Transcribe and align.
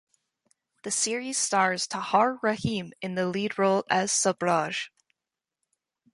The 0.81 0.89
series 0.89 1.37
stars 1.37 1.85
Tahar 1.85 2.39
Rahim 2.41 2.91
in 3.03 3.13
the 3.13 3.27
lead 3.27 3.59
role 3.59 3.83
as 3.87 4.11
Sobhraj. 4.11 4.87